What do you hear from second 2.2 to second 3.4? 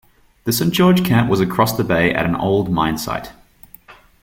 an old mine site..